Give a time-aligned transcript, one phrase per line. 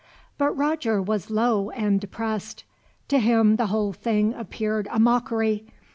[0.39, 2.63] But Roger was low and depressed.
[3.09, 5.63] To him the whole thing appeared a mockery.